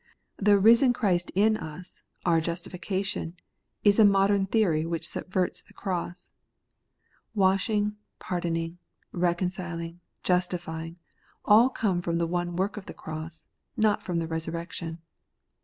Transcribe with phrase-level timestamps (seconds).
[0.37, 3.35] The risen Christ in us, our justification,
[3.83, 6.31] is a modem theory which subverts the cross.
[7.35, 8.79] Wash ing, pardoning,
[9.11, 10.97] reconciling, justifying,
[11.45, 13.45] all come from the one work of the cross,
[13.77, 14.97] not from resurrection.